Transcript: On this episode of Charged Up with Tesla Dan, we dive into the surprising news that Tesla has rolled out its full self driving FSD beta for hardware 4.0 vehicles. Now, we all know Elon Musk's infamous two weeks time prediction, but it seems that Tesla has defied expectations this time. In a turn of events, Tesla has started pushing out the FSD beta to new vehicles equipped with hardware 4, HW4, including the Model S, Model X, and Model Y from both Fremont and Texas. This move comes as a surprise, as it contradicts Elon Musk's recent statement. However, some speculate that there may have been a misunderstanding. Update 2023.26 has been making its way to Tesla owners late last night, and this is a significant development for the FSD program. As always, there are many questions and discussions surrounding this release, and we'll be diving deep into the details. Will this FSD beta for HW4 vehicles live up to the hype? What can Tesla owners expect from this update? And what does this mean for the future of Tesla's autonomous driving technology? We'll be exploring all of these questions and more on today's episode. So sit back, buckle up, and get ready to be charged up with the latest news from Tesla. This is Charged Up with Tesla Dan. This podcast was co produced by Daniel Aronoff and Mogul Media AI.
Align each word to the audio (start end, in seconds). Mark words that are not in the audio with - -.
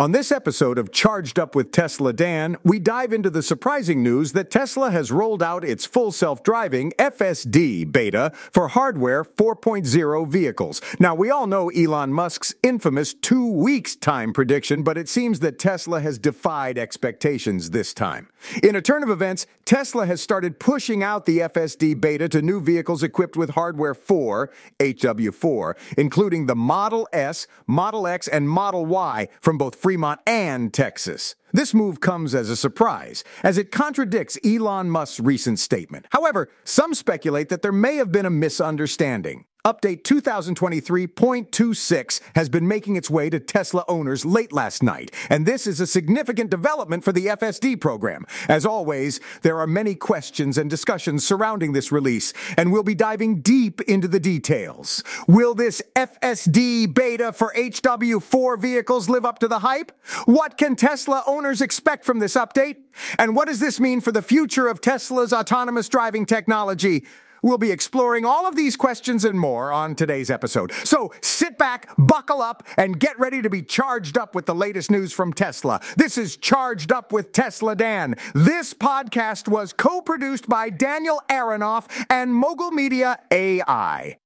On 0.00 0.12
this 0.12 0.30
episode 0.30 0.78
of 0.78 0.92
Charged 0.92 1.40
Up 1.40 1.56
with 1.56 1.72
Tesla 1.72 2.12
Dan, 2.12 2.56
we 2.62 2.78
dive 2.78 3.12
into 3.12 3.30
the 3.30 3.42
surprising 3.42 4.00
news 4.00 4.30
that 4.30 4.48
Tesla 4.48 4.92
has 4.92 5.10
rolled 5.10 5.42
out 5.42 5.64
its 5.64 5.84
full 5.84 6.12
self 6.12 6.44
driving 6.44 6.92
FSD 7.00 7.90
beta 7.90 8.30
for 8.52 8.68
hardware 8.68 9.24
4.0 9.24 10.28
vehicles. 10.28 10.80
Now, 11.00 11.16
we 11.16 11.30
all 11.30 11.48
know 11.48 11.70
Elon 11.70 12.12
Musk's 12.12 12.54
infamous 12.62 13.12
two 13.12 13.50
weeks 13.50 13.96
time 13.96 14.32
prediction, 14.32 14.84
but 14.84 14.96
it 14.96 15.08
seems 15.08 15.40
that 15.40 15.58
Tesla 15.58 16.00
has 16.00 16.16
defied 16.16 16.78
expectations 16.78 17.70
this 17.70 17.92
time. 17.92 18.28
In 18.62 18.76
a 18.76 18.80
turn 18.80 19.02
of 19.02 19.10
events, 19.10 19.48
Tesla 19.64 20.06
has 20.06 20.22
started 20.22 20.60
pushing 20.60 21.02
out 21.02 21.26
the 21.26 21.40
FSD 21.40 22.00
beta 22.00 22.28
to 22.28 22.40
new 22.40 22.60
vehicles 22.60 23.02
equipped 23.02 23.36
with 23.36 23.50
hardware 23.50 23.94
4, 23.94 24.48
HW4, 24.78 25.74
including 25.98 26.46
the 26.46 26.54
Model 26.54 27.08
S, 27.12 27.48
Model 27.66 28.06
X, 28.06 28.28
and 28.28 28.48
Model 28.48 28.86
Y 28.86 29.26
from 29.40 29.58
both 29.58 29.74
Fremont 29.88 30.20
and 30.26 30.74
Texas. 30.74 31.34
This 31.50 31.72
move 31.72 31.98
comes 31.98 32.34
as 32.34 32.50
a 32.50 32.56
surprise, 32.56 33.24
as 33.42 33.56
it 33.56 33.70
contradicts 33.70 34.38
Elon 34.44 34.90
Musk's 34.90 35.18
recent 35.18 35.58
statement. 35.58 36.04
However, 36.10 36.50
some 36.62 36.92
speculate 36.92 37.48
that 37.48 37.62
there 37.62 37.72
may 37.72 37.96
have 37.96 38.12
been 38.12 38.26
a 38.26 38.30
misunderstanding. 38.30 39.46
Update 39.68 40.02
2023.26 40.02 42.20
has 42.34 42.48
been 42.48 42.66
making 42.66 42.96
its 42.96 43.10
way 43.10 43.28
to 43.28 43.38
Tesla 43.38 43.84
owners 43.86 44.24
late 44.24 44.50
last 44.50 44.82
night, 44.82 45.10
and 45.28 45.44
this 45.44 45.66
is 45.66 45.78
a 45.78 45.86
significant 45.86 46.48
development 46.48 47.04
for 47.04 47.12
the 47.12 47.26
FSD 47.26 47.78
program. 47.78 48.24
As 48.48 48.64
always, 48.64 49.20
there 49.42 49.60
are 49.60 49.66
many 49.66 49.94
questions 49.94 50.56
and 50.56 50.70
discussions 50.70 51.26
surrounding 51.26 51.74
this 51.74 51.92
release, 51.92 52.32
and 52.56 52.72
we'll 52.72 52.82
be 52.82 52.94
diving 52.94 53.42
deep 53.42 53.82
into 53.82 54.08
the 54.08 54.18
details. 54.18 55.04
Will 55.26 55.54
this 55.54 55.82
FSD 55.94 56.94
beta 56.94 57.30
for 57.30 57.52
HW4 57.54 58.58
vehicles 58.58 59.10
live 59.10 59.26
up 59.26 59.38
to 59.40 59.48
the 59.48 59.58
hype? 59.58 59.92
What 60.24 60.56
can 60.56 60.76
Tesla 60.76 61.22
owners 61.26 61.60
expect 61.60 62.06
from 62.06 62.20
this 62.20 62.36
update? 62.36 62.76
And 63.18 63.36
what 63.36 63.48
does 63.48 63.60
this 63.60 63.78
mean 63.78 64.00
for 64.00 64.12
the 64.12 64.22
future 64.22 64.66
of 64.66 64.80
Tesla's 64.80 65.34
autonomous 65.34 65.90
driving 65.90 66.24
technology? 66.24 67.04
We'll 67.42 67.58
be 67.58 67.70
exploring 67.70 68.24
all 68.24 68.46
of 68.46 68.56
these 68.56 68.76
questions 68.76 69.24
and 69.24 69.38
more 69.38 69.72
on 69.72 69.94
today's 69.94 70.30
episode. 70.30 70.72
So 70.84 71.12
sit 71.20 71.58
back, 71.58 71.88
buckle 71.98 72.42
up, 72.42 72.66
and 72.76 72.98
get 72.98 73.18
ready 73.18 73.42
to 73.42 73.50
be 73.50 73.62
charged 73.62 74.18
up 74.18 74.34
with 74.34 74.46
the 74.46 74.54
latest 74.54 74.90
news 74.90 75.12
from 75.12 75.32
Tesla. 75.32 75.80
This 75.96 76.18
is 76.18 76.36
Charged 76.36 76.92
Up 76.92 77.12
with 77.12 77.32
Tesla 77.32 77.74
Dan. 77.76 78.14
This 78.34 78.74
podcast 78.74 79.48
was 79.48 79.72
co 79.72 80.00
produced 80.00 80.48
by 80.48 80.70
Daniel 80.70 81.22
Aronoff 81.28 81.86
and 82.10 82.34
Mogul 82.34 82.70
Media 82.70 83.18
AI. 83.30 84.18